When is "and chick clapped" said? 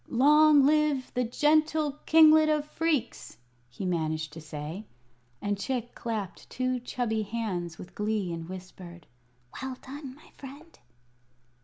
5.43-6.49